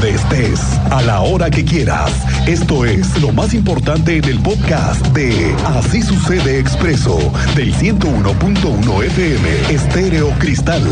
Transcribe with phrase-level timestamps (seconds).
[0.00, 0.60] donde estés,
[0.90, 2.12] a la hora que quieras.
[2.46, 7.16] Esto es lo más importante en el podcast de Así sucede expreso
[7.56, 10.82] del 101.1 FM Estéreo Cristal.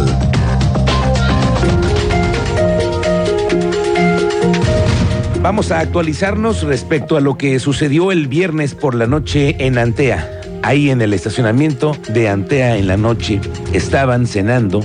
[5.40, 10.30] Vamos a actualizarnos respecto a lo que sucedió el viernes por la noche en Antea.
[10.62, 13.40] Ahí en el estacionamiento de Antea en la noche
[13.72, 14.80] estaban cenando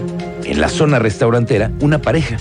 [0.46, 2.38] en la zona restaurantera una pareja.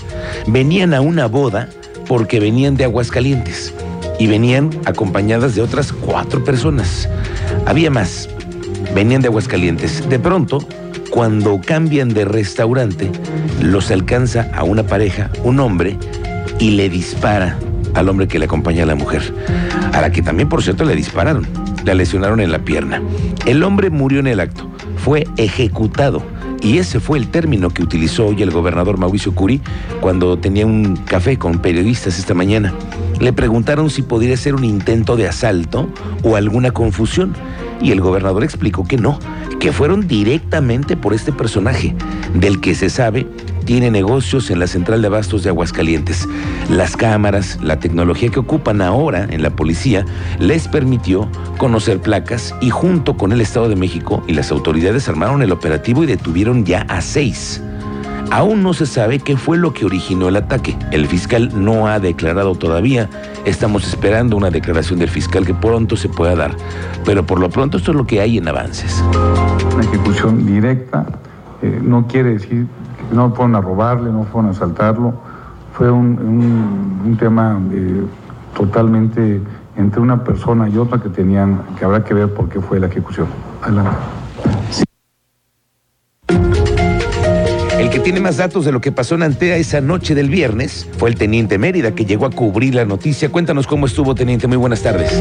[0.47, 1.69] Venían a una boda
[2.07, 3.73] porque venían de Aguascalientes
[4.19, 7.09] y venían acompañadas de otras cuatro personas.
[7.65, 8.29] Había más,
[8.93, 10.07] venían de Aguascalientes.
[10.09, 10.59] De pronto,
[11.09, 13.09] cuando cambian de restaurante,
[13.61, 15.97] los alcanza a una pareja, un hombre,
[16.59, 17.57] y le dispara
[17.93, 19.21] al hombre que le acompaña a la mujer,
[19.93, 21.47] a la que también, por cierto, le dispararon,
[21.83, 23.01] la lesionaron en la pierna.
[23.45, 26.23] El hombre murió en el acto, fue ejecutado.
[26.61, 29.61] Y ese fue el término que utilizó hoy el gobernador Mauricio Curi
[29.99, 32.73] cuando tenía un café con periodistas esta mañana.
[33.19, 35.89] Le preguntaron si podría ser un intento de asalto
[36.23, 37.33] o alguna confusión.
[37.81, 39.17] Y el gobernador explicó que no,
[39.59, 41.95] que fueron directamente por este personaje,
[42.35, 43.25] del que se sabe
[43.65, 46.27] tiene negocios en la central de abastos de Aguascalientes.
[46.69, 50.05] Las cámaras, la tecnología que ocupan ahora en la policía,
[50.39, 55.41] les permitió conocer placas y junto con el Estado de México y las autoridades armaron
[55.41, 57.61] el operativo y detuvieron ya a seis.
[58.31, 60.77] Aún no se sabe qué fue lo que originó el ataque.
[60.91, 63.09] El fiscal no ha declarado todavía.
[63.43, 66.55] Estamos esperando una declaración del fiscal que pronto se pueda dar.
[67.03, 69.03] Pero por lo pronto esto es lo que hay en avances.
[69.73, 71.05] Una ejecución directa
[71.61, 72.67] eh, no quiere decir
[73.11, 75.13] no fueron a robarle, no fueron a asaltarlo.
[75.73, 76.17] Fue un,
[77.05, 78.01] un- tema eh,
[78.55, 79.41] totalmente
[79.77, 82.87] entre una persona y otra que tenían, que habrá que ver por qué fue la
[82.87, 83.27] ejecución.
[83.61, 83.91] Adelante.
[87.79, 90.87] El que tiene más datos de lo que pasó en Antea esa noche del viernes
[90.97, 93.29] fue el teniente Mérida que llegó a cubrir la noticia.
[93.31, 94.47] Cuéntanos cómo estuvo, teniente.
[94.47, 95.11] Muy buenas tardes.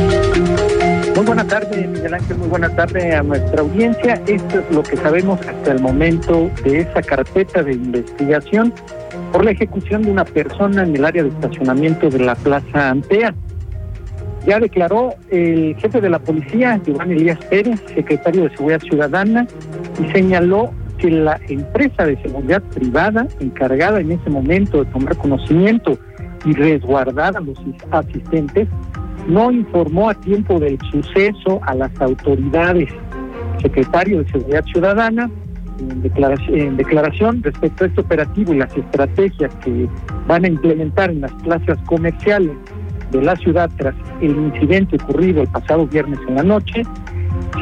[1.16, 4.14] Muy buena tarde, Miguel Ángel, muy buena tarde a nuestra audiencia.
[4.26, 8.72] Esto es lo que sabemos hasta el momento de esa carpeta de investigación
[9.32, 13.34] por la ejecución de una persona en el área de estacionamiento de la Plaza Antea.
[14.46, 19.46] Ya declaró el jefe de la policía, Giovanni Elías Pérez, secretario de Seguridad Ciudadana,
[20.02, 25.98] y señaló que la empresa de seguridad privada encargada en ese momento de tomar conocimiento
[26.44, 27.58] y resguardar a los
[27.90, 28.68] asistentes
[29.28, 32.90] no informó a tiempo del suceso a las autoridades.
[33.62, 35.30] Secretario de Seguridad Ciudadana,
[35.78, 39.88] en declaración, en declaración respecto a este operativo y las estrategias que
[40.26, 42.52] van a implementar en las plazas comerciales
[43.10, 46.82] de la ciudad tras el incidente ocurrido el pasado viernes en la noche,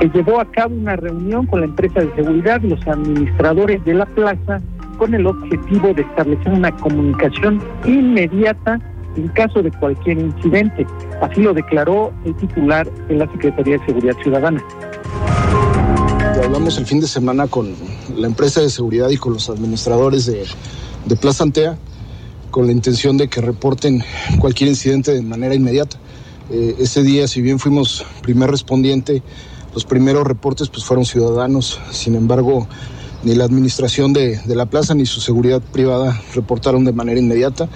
[0.00, 3.94] se llevó a cabo una reunión con la empresa de seguridad y los administradores de
[3.94, 4.60] la plaza
[4.98, 8.80] con el objetivo de establecer una comunicación inmediata
[9.18, 10.86] en caso de cualquier incidente.
[11.20, 14.64] Así lo declaró el titular de la Secretaría de Seguridad Ciudadana.
[16.44, 17.74] Hablamos el fin de semana con
[18.16, 20.44] la empresa de seguridad y con los administradores de,
[21.06, 21.76] de Plaza Antea
[22.50, 24.02] con la intención de que reporten
[24.38, 25.98] cualquier incidente de manera inmediata.
[26.50, 29.22] Eh, ese día, si bien fuimos primer respondiente,
[29.74, 31.78] los primeros reportes pues, fueron ciudadanos.
[31.90, 32.66] Sin embargo,
[33.22, 37.68] ni la administración de, de la plaza ni su seguridad privada reportaron de manera inmediata.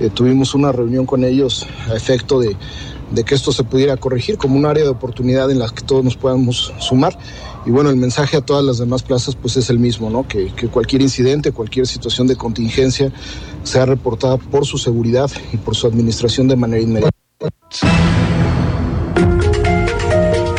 [0.00, 2.56] Eh, tuvimos una reunión con ellos a efecto de,
[3.24, 6.16] que esto se pudiera corregir como un área de oportunidad en la que todos nos
[6.16, 7.18] podamos sumar.
[7.66, 10.26] Y bueno, el mensaje a todas las demás plazas pues es el mismo, ¿no?
[10.26, 13.12] Que, que cualquier incidente, cualquier situación de contingencia
[13.64, 17.10] sea reportada por su seguridad y por su administración de manera inmediata.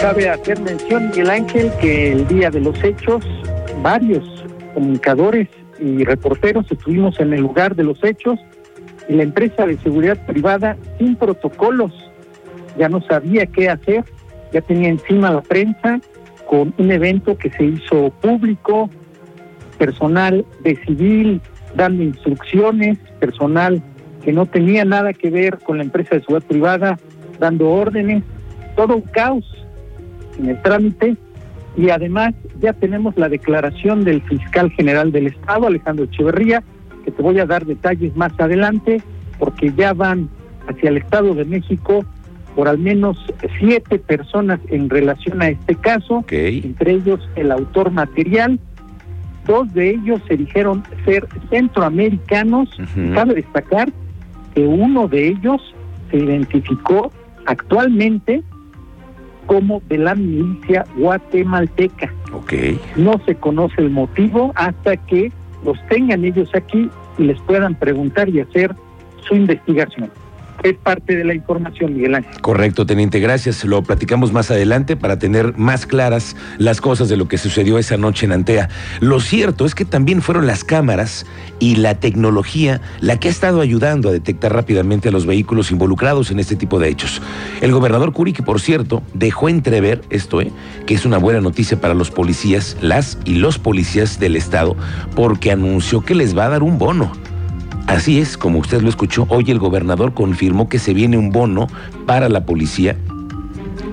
[0.01, 3.23] Cabe hacer mención, Miguel Ángel, que el día de los hechos,
[3.81, 4.23] varios
[4.73, 5.47] comunicadores
[5.79, 8.37] y reporteros estuvimos en el lugar de los hechos
[9.09, 11.91] y la empresa de seguridad privada sin protocolos.
[12.77, 14.05] Ya no sabía qué hacer,
[14.53, 15.99] ya tenía encima la prensa
[16.47, 18.89] con un evento que se hizo público,
[19.77, 21.41] personal de civil
[21.75, 23.81] dando instrucciones, personal
[24.23, 26.99] que no tenía nada que ver con la empresa de seguridad privada
[27.39, 28.23] dando órdenes,
[28.75, 29.45] todo un caos
[30.37, 31.15] en el trámite.
[31.77, 36.63] Y además ya tenemos la declaración del fiscal general del Estado, Alejandro Echeverría,
[37.03, 39.01] que te voy a dar detalles más adelante,
[39.37, 40.29] porque ya van
[40.67, 42.05] hacia el Estado de México
[42.55, 43.17] por al menos
[43.59, 48.59] siete personas en relación a este caso, entre ellos el autor material.
[49.45, 52.69] Dos de ellos se dijeron ser centroamericanos.
[53.13, 53.91] Cabe destacar
[54.53, 55.73] que uno de ellos
[56.11, 57.11] se identificó
[57.45, 58.43] actualmente
[59.45, 62.13] como de la milicia guatemalteca.
[62.95, 65.31] No se conoce el motivo hasta que
[65.63, 68.75] los tengan ellos aquí y les puedan preguntar y hacer
[69.27, 70.11] su investigación
[70.63, 72.41] es parte de la información, Miguel Ángel.
[72.41, 73.63] Correcto, teniente, gracias.
[73.63, 77.97] Lo platicamos más adelante para tener más claras las cosas de lo que sucedió esa
[77.97, 78.69] noche en Antea.
[78.99, 81.25] Lo cierto es que también fueron las cámaras
[81.59, 86.31] y la tecnología la que ha estado ayudando a detectar rápidamente a los vehículos involucrados
[86.31, 87.21] en este tipo de hechos.
[87.61, 90.51] El gobernador Curi, por cierto dejó entrever esto, ¿eh?
[90.85, 94.75] que es una buena noticia para los policías, las y los policías del Estado,
[95.15, 97.11] porque anunció que les va a dar un bono.
[97.89, 101.67] Así es, como usted lo escuchó, hoy el gobernador confirmó que se viene un bono
[102.05, 102.95] para la policía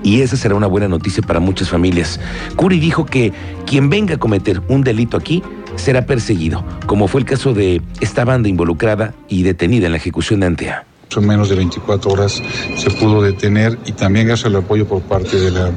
[0.03, 2.19] y esa será una buena noticia para muchas familias.
[2.55, 3.33] Curi dijo que
[3.65, 5.41] quien venga a cometer un delito aquí
[5.77, 10.41] será perseguido, como fue el caso de esta banda involucrada y detenida en la ejecución
[10.41, 10.85] de Antea.
[11.15, 12.43] En menos de 24 horas
[12.75, 15.71] se pudo detener y también gracias al apoyo por parte de la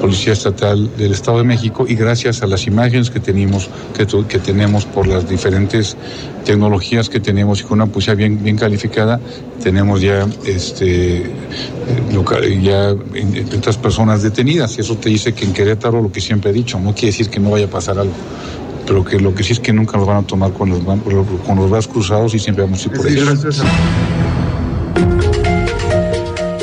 [0.00, 4.38] Policía Estatal del Estado de México y gracias a las imágenes que tenemos, que, que
[4.38, 5.96] tenemos por las diferentes
[6.44, 9.20] tecnologías que tenemos y con una policía bien, bien calificada,
[9.62, 11.28] tenemos ya este
[12.14, 12.94] local, ya
[13.52, 14.78] estas personas detenidas.
[14.78, 17.28] Y eso te dice que en Querétaro lo que siempre he dicho, no quiere decir
[17.28, 18.14] que no vaya a pasar algo
[18.86, 21.56] pero que lo que sí es que nunca nos van a tomar con los, con
[21.56, 23.62] los brazos cruzados y siempre vamos a ir por ellos.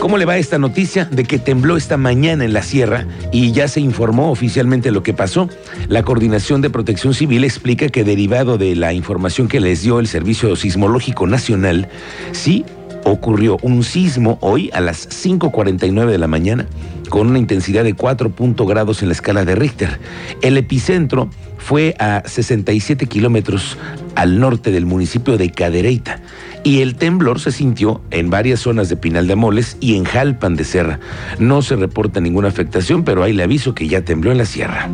[0.05, 3.67] ¿Cómo le va esta noticia de que tembló esta mañana en la sierra y ya
[3.67, 5.49] se informó oficialmente lo que pasó?
[5.87, 10.05] La Coordinación de Protección Civil explica que derivado de la información que les dio el
[10.05, 11.89] Servicio Sismológico Nacional,
[12.33, 12.65] sí
[13.03, 16.67] ocurrió un sismo hoy a las 5.49 de la mañana
[17.09, 18.31] con una intensidad de 4
[18.67, 19.99] grados en la escala de Richter.
[20.43, 23.75] El epicentro fue a 67 kilómetros
[24.13, 26.21] al norte del municipio de Cadereyta
[26.65, 30.55] y el temblor se sintió en varias zonas de Pinal de Moles y en Jalpan
[30.55, 30.99] de Serra.
[31.37, 34.89] No se reporta ninguna afectación, pero ahí le aviso que ya tembló en la sierra.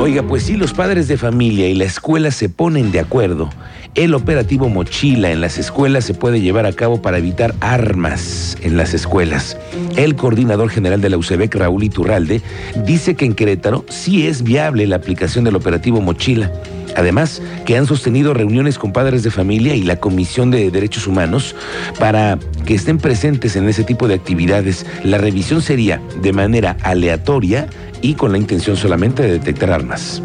[0.00, 3.50] Oiga, pues si los padres de familia y la escuela se ponen de acuerdo,
[3.94, 8.78] el operativo Mochila en las escuelas se puede llevar a cabo para evitar armas en
[8.78, 9.58] las escuelas.
[9.96, 12.40] El coordinador general de la UCEBEC, Raúl Iturralde,
[12.86, 16.50] dice que en Querétaro sí es viable la aplicación del operativo Mochila
[16.96, 21.54] Además, que han sostenido reuniones con padres de familia y la Comisión de Derechos Humanos
[21.98, 24.86] para que estén presentes en ese tipo de actividades.
[25.04, 27.66] La revisión sería de manera aleatoria
[28.00, 30.22] y con la intención solamente de detectar armas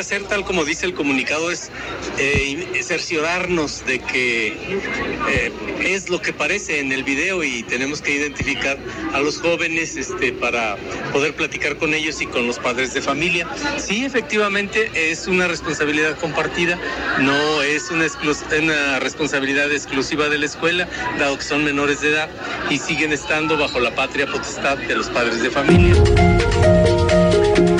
[0.00, 1.70] hacer, tal como dice el comunicado, es
[2.18, 4.48] eh, cerciorarnos de que
[5.28, 8.78] eh, es lo que parece en el video y tenemos que identificar
[9.12, 10.76] a los jóvenes este, para
[11.12, 13.48] poder platicar con ellos y con los padres de familia.
[13.78, 16.78] Sí, efectivamente es una responsabilidad compartida,
[17.20, 18.06] no es una,
[18.60, 20.88] una responsabilidad exclusiva de la escuela,
[21.18, 22.28] dado que son menores de edad
[22.70, 25.94] y siguen estando bajo la patria potestad de los padres de familia.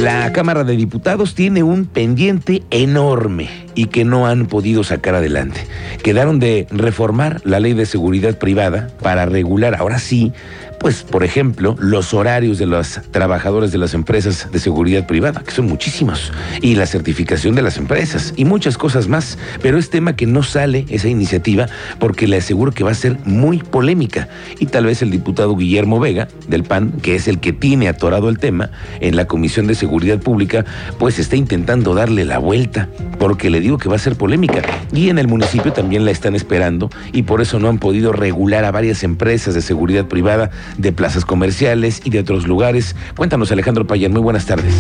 [0.07, 5.67] La Cámara de Diputados tiene un pendiente enorme y que no han podido sacar adelante.
[6.05, 10.33] Quedaron de reformar la ley de seguridad privada para regular, ahora sí,
[10.79, 15.51] pues, por ejemplo, los horarios de los trabajadores de las empresas de seguridad privada, que
[15.51, 19.39] son muchísimos, y la certificación de las empresas, y muchas cosas más.
[19.63, 21.67] Pero es tema que no sale esa iniciativa
[21.99, 24.29] porque le aseguro que va a ser muy polémica.
[24.59, 28.29] Y tal vez el diputado Guillermo Vega, del PAN, que es el que tiene atorado
[28.29, 28.71] el tema
[29.01, 30.65] en la Comisión de Seguridad Pública,
[30.99, 32.89] pues está intentando darle la vuelta,
[33.19, 34.63] porque le digo que va a ser polémica.
[34.93, 38.65] Y en el municipio también la están esperando, y por eso no han podido regular
[38.65, 42.97] a varias empresas de seguridad privada de plazas comerciales y de otros lugares.
[43.17, 44.75] Cuéntanos, Alejandro Payán, muy buenas tardes.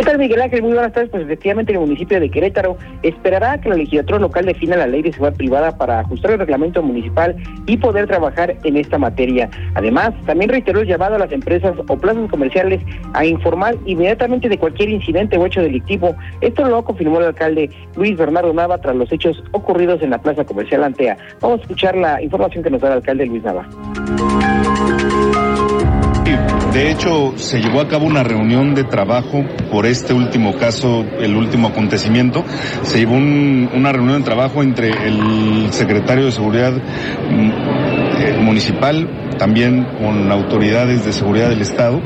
[0.00, 0.62] ¿Qué tal, Miguel Ángel?
[0.62, 1.10] Muy buenas tardes.
[1.10, 5.12] Pues efectivamente el municipio de Querétaro esperará que la legislatura local defina la ley de
[5.12, 9.50] seguridad privada para ajustar el reglamento municipal y poder trabajar en esta materia.
[9.74, 12.80] Además, también reiteró el llamado a las empresas o plazas comerciales
[13.12, 16.16] a informar inmediatamente de cualquier incidente o hecho delictivo.
[16.40, 20.46] Esto lo confirmó el alcalde Luis Bernardo Nava tras los hechos ocurridos en la plaza
[20.46, 21.18] comercial Antea.
[21.42, 23.68] Vamos a escuchar la información que nos da el alcalde Luis Nava.
[26.72, 31.34] De hecho, se llevó a cabo una reunión de trabajo por este último caso, el
[31.34, 32.44] último acontecimiento.
[32.84, 37.79] Se llevó una reunión de trabajo entre el secretario de Seguridad mm,
[38.40, 39.08] Municipal,
[39.38, 42.00] también con autoridades de seguridad del Estado,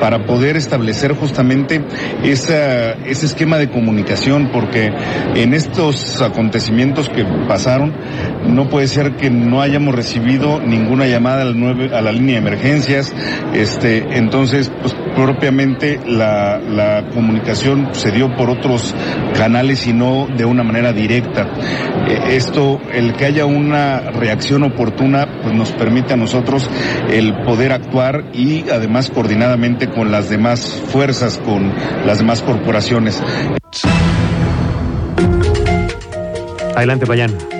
[0.00, 1.82] para poder establecer justamente
[2.22, 4.92] esa, ese esquema de comunicación, porque
[5.34, 7.92] en estos acontecimientos que pasaron,
[8.46, 12.48] no puede ser que no hayamos recibido ninguna llamada a la, a la línea de
[12.48, 13.14] emergencias,
[13.54, 18.94] este, entonces, pues propiamente la, comunicación se dio por otros
[19.36, 21.48] canales y no de una manera directa.
[22.08, 26.70] Eh, esto, el que haya una reacción oportuna, pues nos permite a nosotros
[27.10, 31.72] el poder actuar y además coordinadamente con las demás fuerzas, con
[32.06, 33.20] las demás corporaciones.
[36.76, 37.57] Adelante, Payán.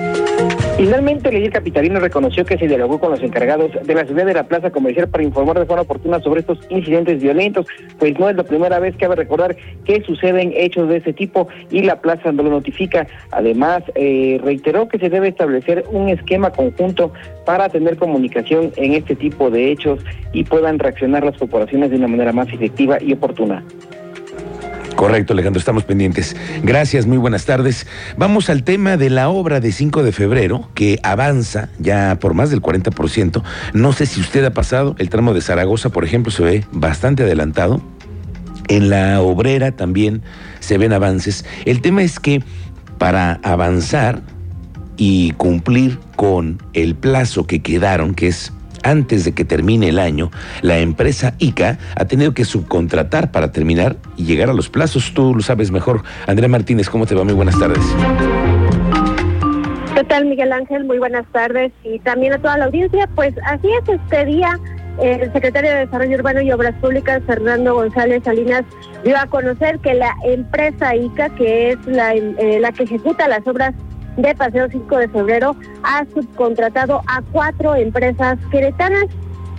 [0.79, 4.47] Finalmente, líder capitalino reconoció que se dialogó con los encargados de la ciudad de la
[4.47, 7.65] plaza comercial para informar de forma oportuna sobre estos incidentes violentos,
[7.97, 11.49] pues no es la primera vez que cabe recordar que suceden hechos de ese tipo
[11.69, 13.05] y la plaza no lo notifica.
[13.31, 17.11] Además, eh, reiteró que se debe establecer un esquema conjunto
[17.45, 19.99] para tener comunicación en este tipo de hechos
[20.31, 23.65] y puedan reaccionar las corporaciones de una manera más efectiva y oportuna.
[24.99, 26.35] Correcto, Alejandro, estamos pendientes.
[26.61, 27.87] Gracias, muy buenas tardes.
[28.17, 32.49] Vamos al tema de la obra de 5 de febrero, que avanza ya por más
[32.49, 33.41] del 40%.
[33.71, 37.23] No sé si usted ha pasado, el tramo de Zaragoza, por ejemplo, se ve bastante
[37.23, 37.81] adelantado.
[38.67, 40.21] En la obrera también
[40.59, 41.45] se ven avances.
[41.63, 42.43] El tema es que
[42.97, 44.21] para avanzar
[44.97, 48.51] y cumplir con el plazo que quedaron, que es
[48.83, 50.31] antes de que termine el año,
[50.61, 55.13] la empresa ICA ha tenido que subcontratar para terminar y llegar a los plazos.
[55.13, 56.03] Tú lo sabes mejor.
[56.27, 57.23] Andrea Martínez, ¿cómo te va?
[57.23, 57.83] Muy buenas tardes.
[59.95, 60.85] ¿Qué tal, Miguel Ángel?
[60.85, 63.07] Muy buenas tardes y también a toda la audiencia.
[63.15, 64.57] Pues así es este día.
[65.01, 68.63] El secretario de Desarrollo Urbano y Obras Públicas, Fernando González Salinas,
[69.03, 73.47] dio a conocer que la empresa ICA, que es la, eh, la que ejecuta las
[73.47, 73.73] obras
[74.21, 79.05] de Paseo 5 de Febrero ha subcontratado a cuatro empresas queretanas.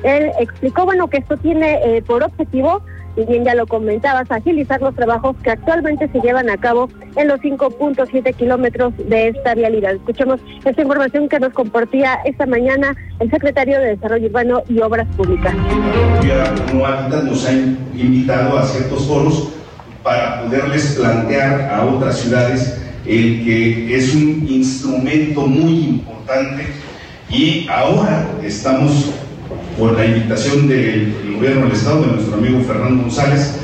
[0.02, 2.82] Él explicó, bueno, que esto tiene eh, por objetivo,
[3.16, 7.28] y bien ya lo comentabas, agilizar los trabajos que actualmente se llevan a cabo en
[7.28, 9.94] los 5.7 kilómetros de esta vialidad.
[9.94, 15.08] Escuchemos esta información que nos compartía esta mañana el secretario de Desarrollo Urbano y Obras
[15.16, 15.54] Públicas.
[16.70, 19.52] Como Hábitat nos ha invitado a ciertos foros
[20.02, 26.64] para poderles plantear a otras ciudades el que es un instrumento muy importante
[27.28, 29.10] y ahora estamos
[29.76, 33.60] por la invitación del gobierno del Estado, de nuestro amigo Fernando González,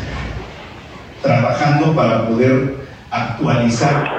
[1.22, 2.74] trabajando para poder
[3.10, 4.10] actualizar.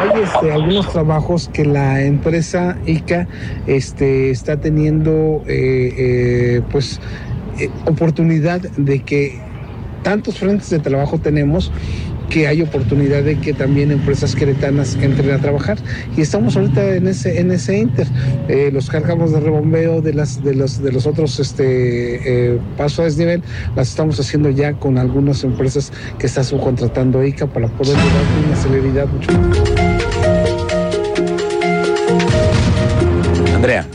[0.00, 3.26] Hay este, algunos trabajos que la empresa ICA
[3.66, 7.00] este, está teniendo eh, eh, pues
[7.86, 9.38] oportunidad de que
[10.02, 11.72] tantos frentes de trabajo tenemos
[12.28, 15.78] que hay oportunidad de que también empresas queretanas entren a trabajar
[16.16, 18.06] y estamos ahorita en ese en ese inter
[18.48, 23.00] eh, los cargamos de rebombeo de las de los de los otros este eh, pasos
[23.00, 23.42] a desnivel
[23.76, 28.56] las estamos haciendo ya con algunas empresas que está subcontratando ICA para poder llevar una
[28.56, 29.58] celeridad mucho más.
[33.54, 33.86] Andrea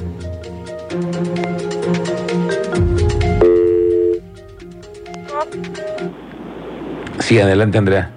[7.39, 8.11] Adelante, Andrea.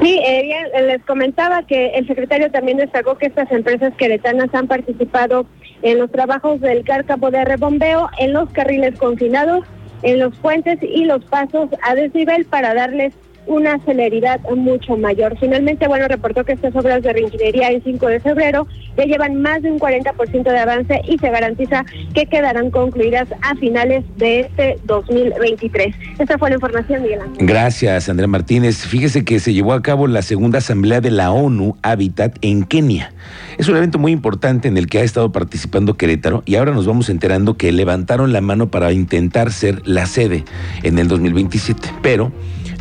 [0.00, 4.66] Sí, eh, bien, les comentaba que el secretario también destacó que estas empresas queretanas han
[4.66, 5.46] participado
[5.82, 9.64] en los trabajos del cárcamo de rebombeo, en los carriles confinados,
[10.02, 13.14] en los puentes y los pasos a desnivel para darles
[13.46, 15.36] una celeridad mucho mayor.
[15.38, 19.62] Finalmente, bueno, reportó que estas obras de reingeniería en 5 de febrero ya llevan más
[19.62, 21.84] de un 40% de avance y se garantiza
[22.14, 25.94] que quedarán concluidas a finales de este 2023.
[26.18, 27.20] Esta fue la información, Miguel.
[27.38, 28.86] Gracias, Andrea Martínez.
[28.86, 33.12] Fíjese que se llevó a cabo la segunda asamblea de la ONU Habitat en Kenia.
[33.58, 36.86] Es un evento muy importante en el que ha estado participando Querétaro y ahora nos
[36.86, 40.44] vamos enterando que levantaron la mano para intentar ser la sede
[40.82, 41.88] en el 2027.
[42.02, 42.32] Pero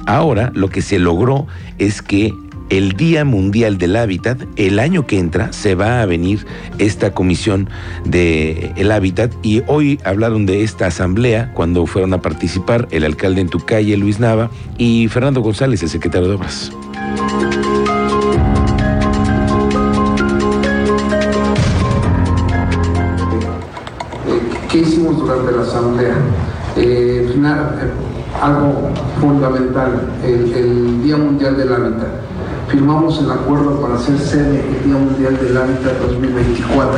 [0.06, 1.48] Ahora lo que se logró
[1.78, 2.34] es que
[2.70, 6.46] el Día Mundial del Hábitat, el año que entra, se va a venir
[6.80, 7.70] esta comisión
[8.06, 13.42] del el hábitat y hoy hablaron de esta asamblea cuando fueron a participar el alcalde
[13.42, 16.72] en tu calle, Luis Nava, y Fernando González, el secretario de Obras.
[24.72, 26.18] ¿Qué hicimos durante la asamblea?
[26.76, 27.32] Eh,
[28.42, 28.90] algo
[29.20, 32.08] fundamental, el, Día Mundial del Hábitat.
[32.68, 36.94] Firmamos el acuerdo para hacer sede el Día Mundial del Hábitat 2024,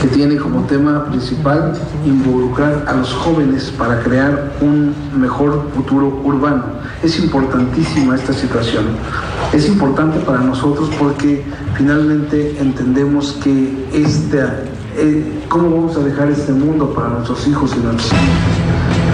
[0.00, 1.74] que tiene como tema principal
[2.06, 6.64] involucrar a los jóvenes para crear un mejor futuro urbano.
[7.02, 8.84] Es importantísima esta situación.
[9.52, 11.44] Es importante para nosotros porque
[11.76, 14.62] finalmente entendemos que esta,
[14.96, 19.11] eh, cómo vamos a dejar este mundo para nuestros hijos y nuestros hijos